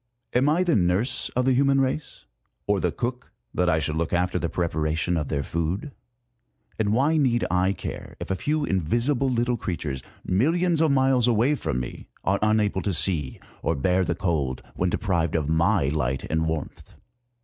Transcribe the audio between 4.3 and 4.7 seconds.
the